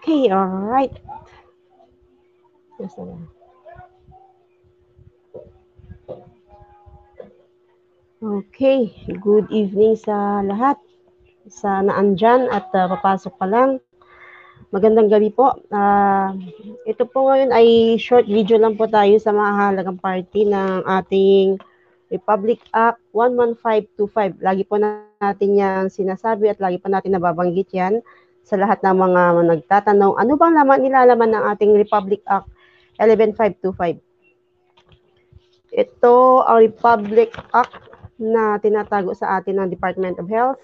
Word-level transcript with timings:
Okay, 0.00 0.32
all 0.32 0.64
right. 0.64 0.96
Yes. 2.80 2.96
Okay, 8.24 8.80
good 9.20 9.44
evening 9.52 10.00
sa 10.00 10.40
lahat. 10.40 10.80
Sa 11.52 11.84
naandyan 11.84 12.48
at 12.48 12.72
uh, 12.72 12.88
papasok 12.96 13.36
pa 13.36 13.44
lang. 13.44 13.84
Magandang 14.72 15.12
gabi 15.12 15.28
po. 15.36 15.52
Uh, 15.68 16.32
ito 16.88 17.04
po 17.04 17.28
ngayon 17.28 17.52
ay 17.52 18.00
short 18.00 18.24
video 18.24 18.56
lang 18.56 18.80
po 18.80 18.88
tayo 18.88 19.20
sa 19.20 19.36
mahalagang 19.36 20.00
party 20.00 20.48
ng 20.48 20.80
ating 20.88 21.60
Republic 22.08 22.64
Act 22.72 23.04
11525. 23.12 24.40
Lagi 24.40 24.64
po 24.64 24.80
natin 24.80 25.50
yan 25.60 25.92
sinasabi 25.92 26.48
at 26.48 26.56
lagi 26.56 26.80
po 26.80 26.88
natin 26.88 27.20
nababanggit 27.20 27.68
yan 27.76 28.00
sa 28.50 28.58
lahat 28.58 28.82
ng 28.82 28.98
mga 28.98 29.22
nagtatanong, 29.46 30.18
ano 30.18 30.34
bang 30.34 30.58
laman 30.58 30.82
nilalaman 30.82 31.30
ng 31.30 31.44
ating 31.54 31.70
Republic 31.78 32.18
Act 32.26 32.50
11525? 32.98 34.02
Ito 35.70 36.42
ang 36.42 36.58
Republic 36.58 37.30
Act 37.54 37.78
na 38.18 38.58
tinatago 38.58 39.14
sa 39.14 39.38
atin 39.38 39.62
ng 39.62 39.70
Department 39.70 40.18
of 40.18 40.26
Health, 40.26 40.58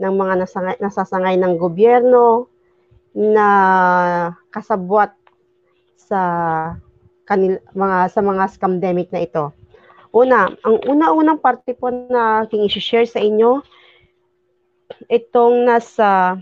ng 0.00 0.12
mga 0.16 0.34
nasangay, 0.40 0.76
nasasangay 0.80 1.36
ng 1.36 1.60
gobyerno, 1.60 2.48
na 3.16 3.48
kasabwat 4.52 5.12
sa 5.96 6.20
kanil, 7.24 7.60
mga 7.72 8.12
sa 8.12 8.20
mga 8.20 8.44
scamdemic 8.56 9.08
na 9.12 9.24
ito. 9.24 9.44
Una, 10.16 10.48
ang 10.64 10.76
una-unang 10.88 11.40
parte 11.40 11.76
po 11.76 11.92
na 11.92 12.44
aking 12.44 12.68
i-share 12.68 13.08
sa 13.08 13.20
inyo, 13.20 13.60
itong 15.08 15.64
nasa 15.64 16.40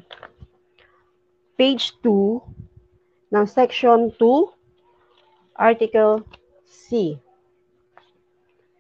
page 1.54 1.94
2 2.02 2.42
ng 3.34 3.46
section 3.46 4.10
2, 4.18 4.50
article 5.54 6.26
C. 6.66 7.14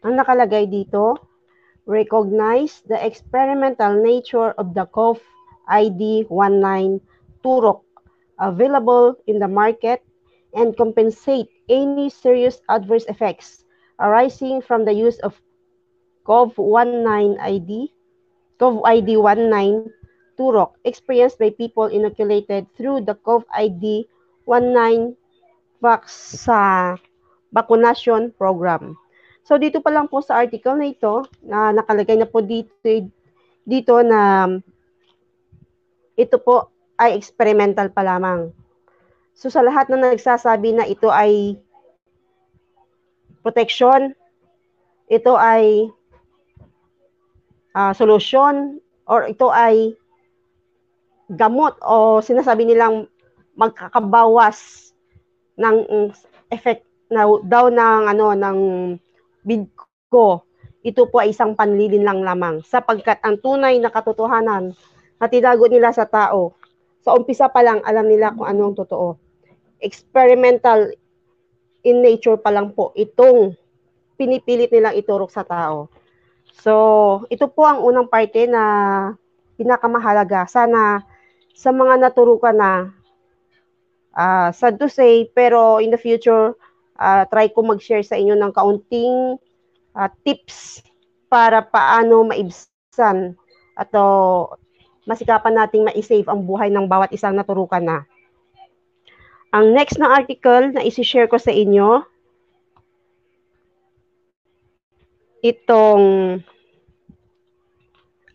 Ang 0.02 0.18
nakalagay 0.18 0.66
dito, 0.66 1.16
recognize 1.86 2.82
the 2.90 2.98
experimental 2.98 3.94
nature 4.02 4.52
of 4.58 4.74
the 4.74 4.84
COF 4.90 5.20
ID 5.70 6.26
19 6.28 7.00
Turok 7.44 7.84
available 8.40 9.14
in 9.30 9.38
the 9.38 9.48
market 9.48 10.02
and 10.56 10.76
compensate 10.76 11.48
any 11.68 12.08
serious 12.10 12.60
adverse 12.68 13.04
effects 13.06 13.64
arising 14.00 14.60
from 14.60 14.84
the 14.84 14.92
use 14.92 15.18
of 15.22 15.38
COV19 16.26 17.38
ID, 17.38 17.92
COV 18.58 18.82
ID 18.84 19.16
19 19.16 19.92
Turok 20.34 20.74
experienced 20.82 21.38
by 21.38 21.54
people 21.54 21.86
inoculated 21.86 22.66
through 22.74 23.06
the 23.06 23.14
COV 23.22 23.46
ID 23.54 24.06
19 24.46 25.14
vaccine 25.80 26.98
vaccination 27.54 28.34
program. 28.34 28.98
So 29.46 29.60
dito 29.60 29.78
pa 29.78 29.94
lang 29.94 30.10
po 30.10 30.18
sa 30.24 30.42
article 30.42 30.74
na 30.74 30.90
ito, 30.90 31.22
na 31.44 31.70
nakalagay 31.70 32.18
na 32.18 32.26
po 32.26 32.42
dito 32.42 32.72
dito 33.64 33.94
na 34.02 34.50
ito 36.18 36.36
po 36.42 36.74
ay 36.98 37.14
experimental 37.14 37.90
pa 37.94 38.02
lamang. 38.02 38.50
So 39.34 39.50
sa 39.50 39.62
lahat 39.62 39.90
na 39.90 40.14
nagsasabi 40.14 40.74
na 40.74 40.86
ito 40.86 41.10
ay 41.10 41.58
protection, 43.42 44.14
ito 45.10 45.34
ay 45.36 45.90
uh, 47.76 47.92
solusyon, 47.92 48.78
or 49.04 49.28
ito 49.28 49.50
ay 49.52 49.92
gamot 51.34 51.76
o 51.82 52.22
sinasabi 52.22 52.64
nilang 52.64 53.10
magkakabawas 53.54 54.90
ng 55.58 56.10
effect 56.50 56.86
na 57.10 57.26
daw 57.46 57.70
ng 57.70 58.02
ano 58.10 58.26
ng 58.34 58.58
bid 59.46 59.70
ko, 60.10 60.42
ito 60.82 61.06
po 61.10 61.22
ay 61.22 61.30
isang 61.34 61.54
panlilin 61.54 62.02
lang 62.02 62.22
lamang 62.22 62.62
sapagkat 62.66 63.18
ang 63.22 63.38
tunay 63.38 63.78
na 63.78 63.92
katotohanan 63.92 64.74
na 65.18 65.26
tinago 65.30 65.66
nila 65.70 65.94
sa 65.94 66.06
tao, 66.06 66.54
sa 67.04 67.14
umpisa 67.14 67.46
pa 67.50 67.62
lang 67.62 67.84
alam 67.86 68.06
nila 68.08 68.34
kung 68.34 68.46
ano 68.46 68.72
ang 68.72 68.76
totoo. 68.76 69.18
Experimental 69.78 70.90
in 71.84 72.00
nature 72.00 72.40
pa 72.40 72.50
lang 72.50 72.72
po 72.72 72.90
itong 72.96 73.52
pinipilit 74.16 74.72
nilang 74.72 74.96
iturok 74.96 75.28
sa 75.28 75.44
tao. 75.44 75.92
So, 76.54 76.72
ito 77.28 77.50
po 77.50 77.66
ang 77.68 77.84
unang 77.84 78.08
parte 78.08 78.46
na 78.48 78.62
pinakamahalaga. 79.58 80.46
Sana 80.48 81.02
sa 81.54 81.70
mga 81.70 82.02
naturukan 82.02 82.56
na 82.58 82.72
uh, 84.18 84.50
sad 84.50 84.78
to 84.78 84.90
say, 84.90 85.30
pero 85.30 85.78
in 85.78 85.94
the 85.94 86.00
future, 86.00 86.54
uh, 86.98 87.22
try 87.30 87.50
ko 87.50 87.62
mag-share 87.62 88.02
sa 88.02 88.18
inyo 88.18 88.34
ng 88.34 88.52
kaunting 88.54 89.38
uh, 89.94 90.10
tips 90.26 90.82
para 91.30 91.62
paano 91.62 92.26
maibsan 92.26 93.38
at 93.74 93.90
uh, 93.94 94.46
masikapan 95.04 95.54
nating 95.54 95.86
ma-save 95.86 96.26
ang 96.30 96.46
buhay 96.46 96.70
ng 96.70 96.86
bawat 96.90 97.10
isang 97.14 97.34
naturukan 97.38 97.82
na. 97.82 97.98
Ang 99.54 99.70
next 99.70 100.02
na 100.02 100.10
article 100.10 100.74
na 100.74 100.82
isi-share 100.82 101.30
ko 101.30 101.38
sa 101.38 101.54
inyo, 101.54 102.02
itong 105.44 106.40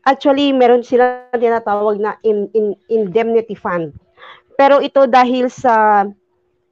actually 0.08 0.52
meron 0.56 0.86
sila 0.86 1.28
tinatawag 1.36 2.00
na 2.00 2.16
in, 2.24 2.48
in, 2.56 2.76
indemnity 2.88 3.56
fund. 3.56 3.96
Pero 4.60 4.84
ito 4.84 5.08
dahil 5.08 5.48
sa 5.48 6.06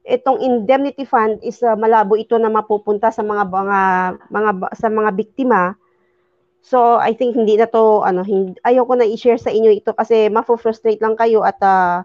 itong 0.08 0.40
indemnity 0.40 1.04
fund 1.04 1.40
is 1.44 1.60
uh, 1.60 1.76
malabo 1.76 2.16
ito 2.16 2.36
na 2.40 2.48
mapupunta 2.48 3.12
sa 3.12 3.20
mga 3.20 3.48
mga 3.48 3.80
mga 4.32 4.50
sa 4.76 4.88
mga 4.88 5.10
biktima. 5.12 5.76
So 6.64 7.00
I 7.00 7.12
think 7.16 7.36
hindi 7.36 7.56
na 7.56 7.68
to 7.68 8.04
ano 8.04 8.24
hindi, 8.24 8.56
ayoko 8.64 8.96
na 8.96 9.08
i-share 9.08 9.40
sa 9.40 9.52
inyo 9.52 9.72
ito 9.72 9.92
kasi 9.92 10.28
mafo-frustrate 10.32 11.00
lang 11.00 11.16
kayo 11.16 11.44
at 11.44 11.56
uh, 11.64 12.04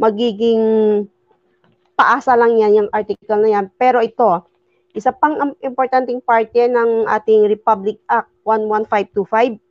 magiging 0.00 1.04
paasa 1.98 2.38
lang 2.38 2.56
yan 2.56 2.84
yung 2.84 2.90
article 2.94 3.42
na 3.42 3.50
yan. 3.58 3.66
Pero 3.74 3.98
ito, 3.98 4.46
isa 4.94 5.10
pang 5.10 5.52
importanteng 5.60 6.22
parte 6.22 6.70
ng 6.70 7.04
ating 7.10 7.50
Republic 7.50 7.98
Act 8.06 8.30
11525 8.46 9.67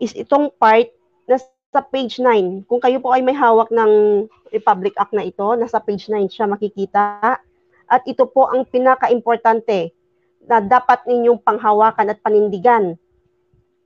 is 0.00 0.12
itong 0.16 0.52
part 0.56 0.88
na 1.26 1.40
sa 1.40 1.80
page 1.84 2.22
9. 2.22 2.64
Kung 2.68 2.80
kayo 2.80 3.00
po 3.02 3.12
ay 3.12 3.20
may 3.20 3.36
hawak 3.36 3.68
ng 3.68 4.24
Republic 4.54 4.96
Act 4.96 5.12
na 5.12 5.26
ito, 5.26 5.44
nasa 5.56 5.82
page 5.82 6.08
9 6.08 6.30
siya 6.32 6.48
makikita. 6.48 7.36
At 7.86 8.02
ito 8.08 8.26
po 8.26 8.48
ang 8.48 8.66
pinaka-importante 8.66 9.92
na 10.46 10.62
dapat 10.62 11.04
ninyong 11.04 11.42
panghawakan 11.42 12.10
at 12.10 12.22
panindigan 12.22 12.94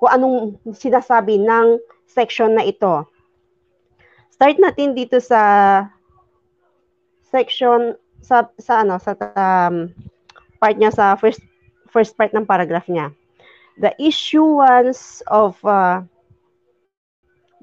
kung 0.00 0.10
anong 0.12 0.56
sinasabi 0.72 1.40
ng 1.40 1.76
section 2.08 2.56
na 2.56 2.64
ito. 2.64 3.04
Start 4.32 4.56
natin 4.56 4.96
dito 4.96 5.20
sa 5.20 5.40
section 7.28 7.94
sa 8.24 8.48
sa 8.56 8.84
ano 8.84 8.96
sa 8.96 9.12
um, 9.14 9.92
part 10.56 10.76
niya 10.80 10.92
sa 10.92 11.14
first 11.20 11.44
first 11.92 12.16
part 12.16 12.32
ng 12.32 12.48
paragraph 12.48 12.88
niya. 12.88 13.12
The 13.80 13.96
issuance 13.96 15.24
of 15.24 15.56
uh, 15.64 16.04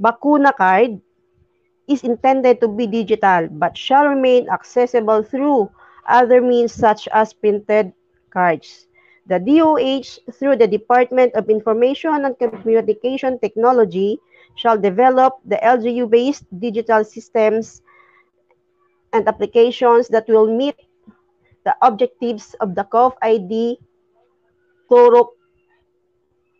Bakuna 0.01 0.49
card 0.49 0.97
is 1.85 2.01
intended 2.01 2.59
to 2.61 2.67
be 2.67 2.89
digital 2.89 3.47
but 3.53 3.77
shall 3.77 4.09
remain 4.09 4.49
accessible 4.49 5.21
through 5.21 5.69
other 6.09 6.41
means 6.41 6.73
such 6.73 7.07
as 7.13 7.37
printed 7.37 7.93
cards. 8.33 8.87
The 9.29 9.37
DOH, 9.37 10.33
through 10.33 10.57
the 10.57 10.65
Department 10.65 11.35
of 11.35 11.53
Information 11.53 12.25
and 12.25 12.33
Communication 12.39 13.37
Technology, 13.37 14.17
shall 14.55 14.77
develop 14.77 15.37
the 15.45 15.61
LGU-based 15.61 16.49
digital 16.57 17.05
systems 17.05 17.83
and 19.13 19.27
applications 19.27 20.07
that 20.09 20.25
will 20.27 20.49
meet 20.49 20.81
the 21.63 21.77
objectives 21.85 22.55
of 22.57 22.73
the 22.73 22.85
COF 22.85 23.13
ID 23.21 23.77
Turok 24.89 25.36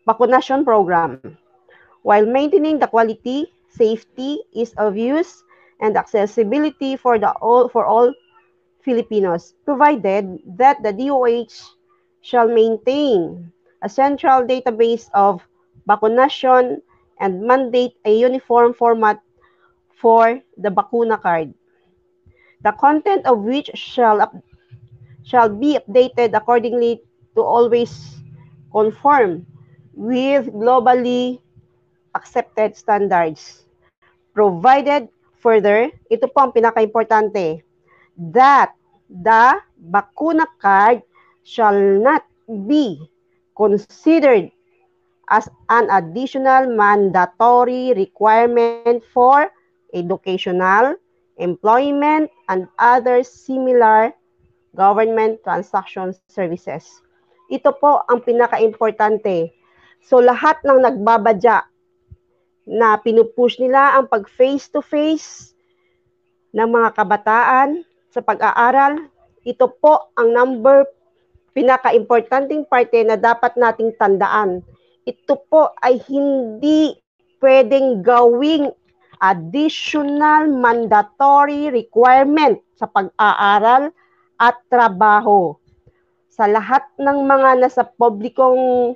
vaccination 0.08 0.64
program. 0.64 1.20
While 2.02 2.26
maintaining 2.26 2.80
the 2.80 2.88
quality, 2.88 3.52
safety, 3.68 4.40
ease 4.56 4.72
of 4.80 4.96
use, 4.96 5.44
and 5.84 6.00
accessibility 6.00 6.96
for 6.96 7.20
the 7.20 7.36
all 7.44 7.68
for 7.68 7.86
all 7.86 8.16
Filipinos, 8.82 9.54
provided 9.68 10.40
that 10.56 10.80
the 10.82 10.96
DOH 10.96 11.76
shall 12.24 12.48
maintain 12.48 13.52
a 13.84 13.90
central 13.92 14.48
database 14.48 15.12
of 15.14 15.44
vaccination 15.86 16.82
and 17.20 17.44
mandate 17.44 18.00
a 18.08 18.16
uniform 18.16 18.74
format 18.74 19.20
for 19.92 20.40
the 20.58 20.70
Bakuna 20.72 21.20
card, 21.20 21.54
the 22.64 22.72
content 22.80 23.26
of 23.26 23.44
which 23.44 23.70
shall 23.76 24.22
up, 24.22 24.34
shall 25.26 25.50
be 25.50 25.78
updated 25.78 26.38
accordingly 26.38 27.02
to 27.36 27.42
always 27.42 27.92
conform 28.72 29.46
with 29.98 30.46
globally 30.54 31.42
accepted 32.14 32.78
standards 32.78 33.66
provided 34.38 35.10
further, 35.42 35.90
ito 36.14 36.30
po 36.30 36.46
ang 36.46 36.54
pinaka-importante, 36.54 37.66
that 38.30 38.78
the 39.10 39.58
bakuna 39.90 40.46
card 40.62 41.02
shall 41.42 41.74
not 41.78 42.22
be 42.70 43.02
considered 43.58 44.54
as 45.34 45.50
an 45.74 45.90
additional 45.90 46.70
mandatory 46.70 47.98
requirement 47.98 49.02
for 49.10 49.50
educational, 49.98 50.94
employment, 51.42 52.30
and 52.54 52.70
other 52.78 53.26
similar 53.26 54.14
government 54.78 55.42
transaction 55.42 56.14
services. 56.30 56.86
Ito 57.50 57.74
po 57.74 58.06
ang 58.06 58.22
pinaka-importante. 58.22 59.57
So 60.04 60.22
lahat 60.22 60.62
ng 60.64 60.84
nagbabadya 60.84 61.66
na 62.68 63.00
pinupush 63.00 63.58
nila 63.64 63.96
ang 63.96 64.12
pag 64.12 64.28
face-to-face 64.28 65.56
ng 66.52 66.68
mga 66.68 66.90
kabataan 66.96 67.88
sa 68.12 68.20
pag-aaral, 68.20 69.08
ito 69.48 69.72
po 69.80 70.12
ang 70.20 70.36
number 70.36 70.84
pinaka-importanting 71.56 72.68
parte 72.70 73.02
na 73.02 73.18
dapat 73.18 73.56
nating 73.58 73.96
tandaan. 73.98 74.62
Ito 75.08 75.40
po 75.48 75.74
ay 75.82 75.98
hindi 76.06 76.94
pwedeng 77.40 78.04
gawing 78.04 78.70
additional 79.24 80.46
mandatory 80.52 81.74
requirement 81.74 82.62
sa 82.78 82.86
pag-aaral 82.86 83.90
at 84.38 84.56
trabaho. 84.70 85.58
Sa 86.30 86.46
lahat 86.46 86.86
ng 87.02 87.26
mga 87.26 87.66
nasa 87.66 87.82
publikong 87.82 88.94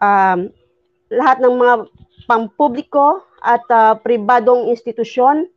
um, 0.00 0.48
lahat 1.12 1.38
ng 1.40 1.54
mga 1.56 1.74
pampubliko 2.26 3.24
at 3.40 3.64
uh, 3.72 3.96
pribadong 4.00 4.68
institusyon, 4.68 5.48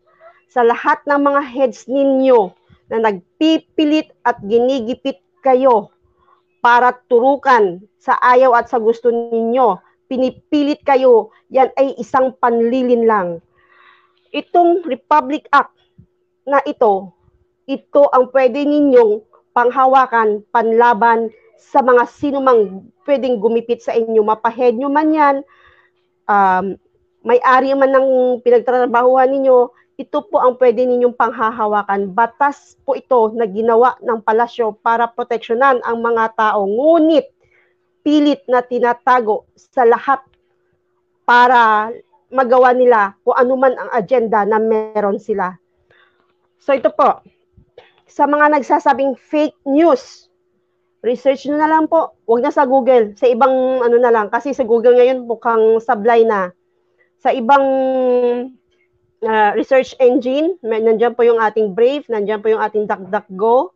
sa 0.53 0.61
lahat 0.61 1.01
ng 1.09 1.17
mga 1.17 1.41
heads 1.49 1.89
ninyo 1.89 2.53
na 2.93 3.09
nagpipilit 3.09 4.13
at 4.21 4.37
ginigipit 4.45 5.17
kayo 5.41 5.89
para 6.61 6.93
turukan 7.09 7.81
sa 7.97 8.15
ayaw 8.21 8.53
at 8.53 8.69
sa 8.69 8.77
gusto 8.77 9.09
ninyo, 9.09 9.81
pinipilit 10.05 10.79
kayo, 10.85 11.33
yan 11.49 11.73
ay 11.73 11.97
isang 11.97 12.37
panlilin 12.37 13.09
lang. 13.09 13.27
Itong 14.29 14.85
Republic 14.85 15.49
Act 15.49 15.73
na 16.45 16.61
ito, 16.63 17.11
ito 17.65 18.03
ang 18.13 18.29
pwede 18.29 18.61
ninyong 18.63 19.25
panghawakan, 19.57 20.45
panlaban 20.53 21.33
sa 21.57 21.81
mga 21.81 22.03
sino 22.09 22.39
mang 22.39 22.87
pwedeng 23.07 23.41
gumipit 23.41 23.81
sa 23.81 23.97
inyo, 23.97 24.21
mapahead 24.21 24.77
nyo 24.77 24.89
man 24.89 25.09
yan, 25.09 25.35
um, 26.29 26.77
may-ari 27.23 27.71
man 27.73 27.91
ng 27.91 28.07
pinagtatrabahuhan 28.43 29.31
ninyo, 29.31 29.71
ito 29.95 30.25
po 30.25 30.41
ang 30.41 30.57
pwede 30.57 30.83
ninyong 30.83 31.13
panghahawakan. 31.13 32.11
Batas 32.11 32.75
po 32.81 32.97
ito 32.97 33.29
na 33.37 33.45
ginawa 33.45 33.93
ng 34.01 34.19
palasyo 34.25 34.73
para 34.81 35.05
proteksyonan 35.05 35.79
ang 35.85 36.01
mga 36.01 36.33
tao. 36.33 36.65
Ngunit, 36.65 37.29
pilit 38.03 38.43
na 38.49 38.59
tinatago 38.65 39.47
sa 39.55 39.87
lahat 39.87 40.19
para 41.23 41.93
magawa 42.27 42.75
nila 42.75 43.15
kung 43.23 43.37
ano 43.37 43.53
man 43.55 43.73
ang 43.77 43.89
agenda 43.93 44.43
na 44.43 44.59
meron 44.59 45.21
sila. 45.21 45.55
So 46.59 46.75
ito 46.75 46.91
po, 46.91 47.23
sa 48.09 48.25
mga 48.27 48.59
nagsasabing 48.59 49.15
fake 49.15 49.55
news, 49.63 50.27
research 51.03 51.45
nyo 51.45 51.59
na 51.59 51.69
lang 51.69 51.85
po. 51.91 52.15
Huwag 52.23 52.41
na 52.41 52.49
sa 52.49 52.63
Google. 52.63 53.11
Sa 53.19 53.27
ibang 53.27 53.83
ano 53.83 53.99
na 53.99 54.09
lang. 54.09 54.31
Kasi 54.31 54.55
sa 54.55 54.63
Google 54.63 54.95
ngayon 54.95 55.27
mukhang 55.27 55.83
sablay 55.83 56.23
na. 56.23 56.55
Sa 57.19 57.35
ibang 57.35 57.63
uh, 59.23 59.51
research 59.55 59.95
engine, 59.99 60.55
nandiyan 60.63 61.13
po 61.13 61.27
yung 61.27 61.43
ating 61.43 61.75
Brave, 61.75 62.07
nandiyan 62.07 62.39
po 62.39 62.47
yung 62.51 62.63
ating 62.63 62.87
DuckDuckGo. 62.87 63.71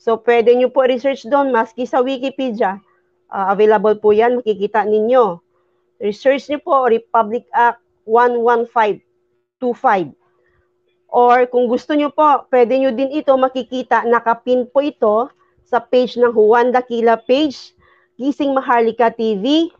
So 0.00 0.18
pwede 0.24 0.56
nyo 0.56 0.72
po 0.72 0.88
research 0.88 1.28
doon, 1.28 1.52
maski 1.54 1.86
sa 1.86 2.02
Wikipedia. 2.02 2.80
Uh, 3.32 3.46
available 3.52 3.96
po 3.96 4.12
yan, 4.12 4.36
makikita 4.40 4.84
ninyo. 4.84 5.40
Research 6.02 6.50
nyo 6.50 6.58
po 6.60 6.88
Republic 6.88 7.46
Act 7.54 7.80
11525. 8.04 10.12
Or 11.12 11.44
kung 11.48 11.68
gusto 11.68 11.92
nyo 11.92 12.08
po, 12.12 12.44
pwede 12.48 12.80
nyo 12.80 12.90
din 12.92 13.12
ito 13.12 13.36
makikita, 13.36 14.04
nakapin 14.08 14.64
po 14.68 14.80
ito 14.80 15.28
sa 15.72 15.80
page 15.80 16.20
ng 16.20 16.36
Juan 16.36 16.68
Dakila 16.68 17.16
page, 17.24 17.72
Gising 18.20 18.52
Maharlika 18.52 19.08
TV, 19.08 19.72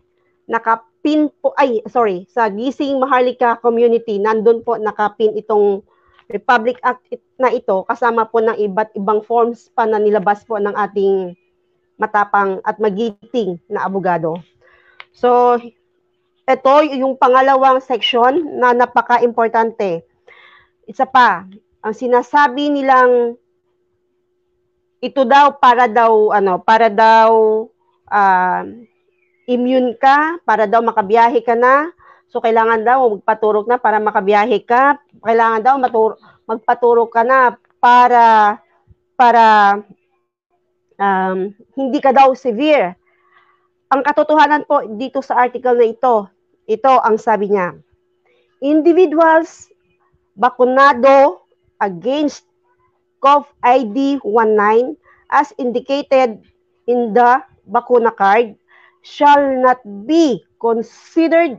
nakapin 0.49 1.29
po, 1.45 1.53
ay, 1.61 1.85
sorry, 1.93 2.25
sa 2.33 2.49
Gising 2.49 2.97
Maharlika 2.97 3.61
Community, 3.61 4.17
nandun 4.17 4.65
po 4.65 4.81
nakapin 4.81 5.37
itong 5.37 5.85
Republic 6.33 6.81
Act 6.81 7.05
na 7.37 7.53
ito, 7.53 7.85
kasama 7.85 8.25
po 8.25 8.41
ng 8.41 8.57
iba't 8.57 8.97
ibang 8.97 9.21
forms 9.21 9.69
pa 9.77 9.85
na 9.85 10.01
nilabas 10.01 10.49
po 10.49 10.57
ng 10.57 10.73
ating 10.73 11.37
matapang 12.01 12.57
at 12.65 12.81
magiting 12.81 13.61
na 13.69 13.85
abogado. 13.85 14.41
So, 15.13 15.61
ito 16.49 16.75
yung 16.89 17.21
pangalawang 17.21 17.85
section 17.85 18.57
na 18.57 18.73
napaka-importante. 18.73 20.09
Isa 20.89 21.05
pa, 21.05 21.45
ang 21.85 21.95
sinasabi 21.95 22.73
nilang 22.73 23.37
ito 25.03 25.27
daw 25.27 25.59
para 25.59 25.91
daw 25.91 26.31
ano, 26.31 26.63
para 26.63 26.87
daw 26.87 27.67
uh, 28.07 28.63
immune 29.51 29.99
ka, 29.99 30.39
para 30.47 30.71
daw 30.71 30.79
makabiyahe 30.79 31.43
ka 31.43 31.59
na. 31.59 31.91
So 32.31 32.39
kailangan 32.39 32.87
daw 32.87 33.11
magpaturok 33.19 33.67
na 33.67 33.83
para 33.83 33.99
makabiyahe 33.99 34.63
ka. 34.63 35.03
Kailangan 35.21 35.61
daw 35.61 35.75
matur 35.77 36.17
magpaturok 36.47 37.11
ka 37.11 37.23
na 37.27 37.59
para 37.83 38.57
para 39.19 39.47
um, 41.03 41.51
hindi 41.75 41.99
ka 41.99 42.15
daw 42.15 42.31
severe. 42.39 42.95
Ang 43.93 44.07
katotohanan 44.07 44.65
po 44.65 44.87
dito 44.97 45.21
sa 45.21 45.45
article 45.45 45.77
na 45.77 45.87
ito, 45.91 46.31
ito 46.65 46.93
ang 47.03 47.19
sabi 47.21 47.53
niya. 47.53 47.77
Individuals 48.63 49.69
bakunado 50.39 51.45
against 51.83 52.49
COV-ID 53.23 54.21
19 54.27 54.99
as 55.31 55.55
indicated 55.57 56.43
in 56.87 57.15
the 57.15 57.41
bakuna 57.71 58.11
card 58.11 58.59
shall 59.03 59.41
not 59.63 59.79
be 60.07 60.43
considered 60.61 61.57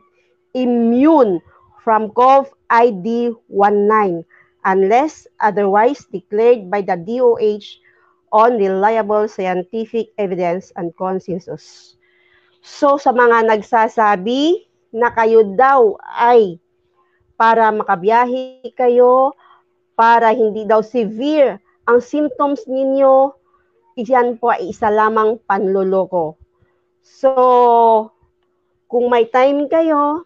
immune 0.53 1.41
from 1.84 2.12
COV-ID 2.13 3.34
19 3.50 4.24
unless 4.63 5.27
otherwise 5.39 6.08
declared 6.12 6.72
by 6.72 6.79
the 6.79 6.96
DOH 6.96 7.84
on 8.32 8.58
reliable 8.58 9.27
scientific 9.27 10.10
evidence 10.17 10.72
and 10.79 10.96
consensus. 10.96 11.96
So 12.63 12.96
sa 12.96 13.12
mga 13.12 13.51
nagsasabi 13.51 14.72
na 14.96 15.12
kayo 15.12 15.43
daw 15.53 16.00
ay 16.00 16.58
para 17.36 17.70
makabiyahe 17.75 18.72
kayo, 18.74 19.36
para 19.94 20.34
hindi 20.34 20.66
daw 20.66 20.82
severe 20.82 21.62
ang 21.86 22.00
symptoms 22.00 22.66
ninyo, 22.66 23.36
iyan 24.00 24.40
po 24.40 24.56
ay 24.56 24.72
isa 24.72 24.90
lamang 24.90 25.38
panloloko. 25.44 26.40
So, 27.04 27.34
kung 28.88 29.12
may 29.12 29.28
time 29.28 29.68
kayo, 29.68 30.24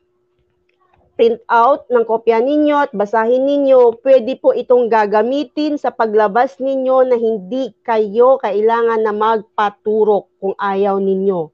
print 1.17 1.41
out 1.49 1.89
ng 1.89 2.05
kopya 2.05 2.37
ninyo 2.45 2.77
at 2.77 2.93
basahin 2.93 3.49
ninyo, 3.49 3.97
pwede 4.05 4.37
po 4.37 4.53
itong 4.53 4.85
gagamitin 4.85 5.81
sa 5.81 5.89
paglabas 5.89 6.61
ninyo 6.61 6.97
na 7.09 7.17
hindi 7.17 7.73
kayo 7.81 8.37
kailangan 8.37 9.01
na 9.01 9.13
magpaturok 9.17 10.29
kung 10.37 10.53
ayaw 10.61 11.01
ninyo. 11.01 11.49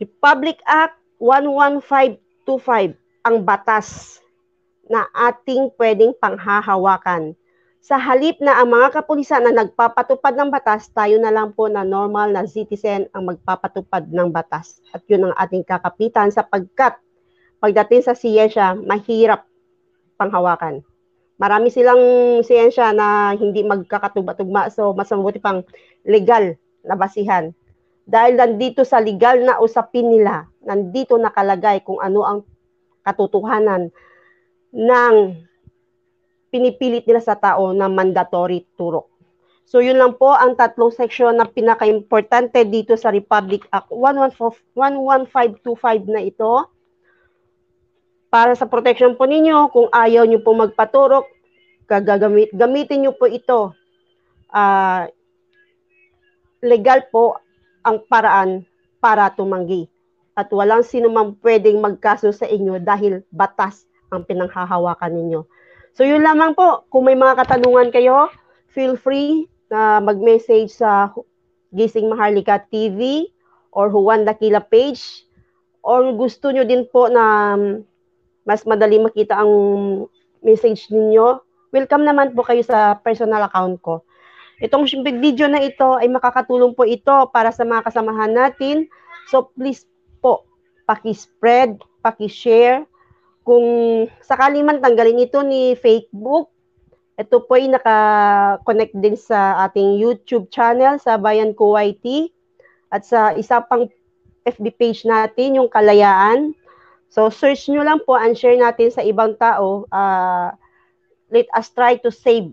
Republic 0.00 0.64
Act 0.64 0.96
11525 1.20 2.96
ang 3.28 3.36
batas 3.44 4.20
na 4.86 5.06
ating 5.12 5.74
pwedeng 5.78 6.14
panghahawakan. 6.18 7.34
Sa 7.86 7.94
halip 7.94 8.42
na 8.42 8.58
ang 8.58 8.74
mga 8.74 8.98
kapulisan 8.98 9.46
na 9.46 9.54
nagpapatupad 9.62 10.34
ng 10.34 10.50
batas, 10.50 10.90
tayo 10.90 11.22
na 11.22 11.30
lang 11.30 11.54
po 11.54 11.70
na 11.70 11.86
normal 11.86 12.34
na 12.34 12.42
citizen 12.42 13.06
ang 13.14 13.30
magpapatupad 13.30 14.10
ng 14.10 14.34
batas. 14.34 14.82
At 14.90 15.06
yun 15.06 15.30
ang 15.30 15.34
ating 15.38 15.62
kakapitan 15.62 16.34
sapagkat 16.34 16.98
pagdating 17.62 18.02
sa 18.02 18.18
siyensya, 18.18 18.74
mahirap 18.74 19.46
panghawakan. 20.18 20.82
Marami 21.38 21.70
silang 21.70 22.00
siyensya 22.42 22.90
na 22.90 23.38
hindi 23.38 23.62
magkakatugma-tugma, 23.62 24.72
so 24.72 24.90
mas 24.96 25.12
mabuti 25.12 25.38
pang 25.38 25.62
legal 26.02 26.58
na 26.82 26.98
basihan. 26.98 27.54
Dahil 28.02 28.34
nandito 28.38 28.82
sa 28.82 28.98
legal 28.98 29.46
na 29.46 29.62
usapin 29.62 30.10
nila, 30.10 30.50
nandito 30.64 31.18
nakalagay 31.18 31.86
kung 31.86 32.02
ano 32.02 32.22
ang 32.26 32.38
katotohanan 33.06 33.94
ng 34.76 35.14
pinipilit 36.52 37.08
nila 37.08 37.24
sa 37.24 37.32
tao 37.32 37.72
na 37.72 37.88
mandatory 37.88 38.68
turok. 38.76 39.08
So 39.66 39.82
yun 39.82 39.98
lang 39.98 40.14
po 40.14 40.30
ang 40.30 40.54
tatlong 40.54 40.94
seksyon 40.94 41.40
na 41.40 41.48
pinaka-importante 41.48 42.62
dito 42.62 42.94
sa 42.94 43.10
Republic 43.10 43.66
Act 43.74 43.90
11525 43.90 46.06
na 46.06 46.22
ito 46.22 46.70
para 48.30 48.52
sa 48.52 48.68
protection 48.68 49.16
po 49.16 49.24
ninyo, 49.24 49.72
kung 49.72 49.88
ayaw 49.88 50.28
nyo 50.28 50.44
po 50.44 50.52
magpaturok, 50.52 51.24
gagamit, 51.88 52.52
gamitin 52.52 53.06
nyo 53.06 53.12
po 53.16 53.24
ito. 53.30 53.72
Uh, 54.52 55.08
legal 56.60 57.06
po 57.08 57.40
ang 57.80 58.02
paraan 58.04 58.66
para 58.98 59.30
tumanggi. 59.32 59.88
At 60.36 60.52
walang 60.52 60.84
sino 60.84 61.08
man 61.08 61.38
pwedeng 61.40 61.80
magkaso 61.80 62.28
sa 62.28 62.44
inyo 62.44 62.76
dahil 62.76 63.24
batas 63.32 63.88
ang 64.12 64.22
pinanghahawakan 64.26 65.12
ninyo. 65.12 65.40
So 65.96 66.04
yun 66.04 66.22
lamang 66.22 66.52
po. 66.52 66.84
Kung 66.92 67.08
may 67.08 67.16
mga 67.16 67.40
katanungan 67.40 67.88
kayo, 67.90 68.28
feel 68.70 68.94
free 69.00 69.48
na 69.72 69.98
mag-message 69.98 70.70
sa 70.70 71.10
Gising 71.74 72.12
Maharlika 72.12 72.62
TV 72.68 73.32
or 73.72 73.90
Juan 73.90 74.28
Dakila 74.28 74.62
page 74.62 75.26
or 75.86 76.14
gusto 76.14 76.50
nyo 76.50 76.66
din 76.66 76.84
po 76.90 77.06
na 77.06 77.54
mas 78.46 78.62
madali 78.62 78.98
makita 78.98 79.38
ang 79.38 79.52
message 80.42 80.86
ninyo, 80.90 81.42
welcome 81.74 82.06
naman 82.06 82.30
po 82.34 82.46
kayo 82.46 82.62
sa 82.62 82.94
personal 83.02 83.42
account 83.46 83.82
ko. 83.82 84.06
Itong 84.62 84.86
video 85.20 85.50
na 85.50 85.60
ito 85.60 85.98
ay 85.98 86.08
makakatulong 86.08 86.72
po 86.72 86.86
ito 86.86 87.28
para 87.34 87.50
sa 87.52 87.66
mga 87.66 87.84
kasamahan 87.90 88.32
natin. 88.32 88.88
So 89.28 89.50
please 89.52 89.84
po, 90.22 90.46
paki-spread, 90.86 91.82
paki-share. 92.00 92.86
Kung 93.46 93.66
sakali 94.26 94.58
man 94.66 94.82
tanggalin 94.82 95.22
ito 95.22 95.38
ni 95.46 95.78
Facebook, 95.78 96.50
ito 97.14 97.38
po 97.46 97.54
ay 97.54 97.70
naka-connect 97.70 98.94
din 98.98 99.14
sa 99.14 99.62
ating 99.70 100.02
YouTube 100.02 100.50
channel 100.50 100.98
sa 100.98 101.14
Bayan 101.14 101.54
YT 101.54 102.34
at 102.90 103.06
sa 103.06 103.30
isa 103.38 103.62
pang 103.62 103.86
FB 104.42 104.66
page 104.74 105.06
natin, 105.06 105.62
yung 105.62 105.70
Kalayaan. 105.70 106.58
So, 107.06 107.30
search 107.30 107.70
nyo 107.70 107.86
lang 107.86 108.02
po 108.02 108.18
and 108.18 108.34
share 108.34 108.58
natin 108.58 108.90
sa 108.90 109.06
ibang 109.06 109.38
tao. 109.38 109.86
Uh, 109.94 110.50
let 111.30 111.46
us 111.54 111.70
try 111.70 111.96
to 112.02 112.10
save 112.10 112.50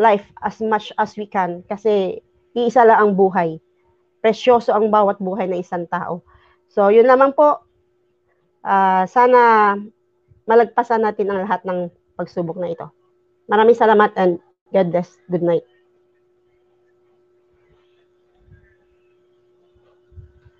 life 0.00 0.24
as 0.40 0.64
much 0.64 0.96
as 0.96 1.12
we 1.20 1.28
can 1.28 1.60
kasi 1.68 2.24
iisa 2.56 2.88
lang 2.88 2.98
ang 3.00 3.12
buhay. 3.12 3.60
Presyoso 4.24 4.72
ang 4.72 4.88
bawat 4.88 5.20
buhay 5.20 5.44
ng 5.44 5.60
isang 5.60 5.84
tao. 5.92 6.24
So, 6.72 6.88
yun 6.88 7.04
naman 7.04 7.36
po. 7.36 7.60
Uh, 8.64 9.04
sana 9.04 9.76
malagpasan 10.46 11.02
natin 11.02 11.30
ang 11.30 11.44
lahat 11.46 11.62
ng 11.64 11.88
pagsubok 12.18 12.58
na 12.58 12.72
ito. 12.72 12.86
Maraming 13.50 13.76
salamat 13.76 14.14
and 14.16 14.38
God 14.72 14.94
bless. 14.94 15.18
Good 15.28 15.44
night. 15.44 15.64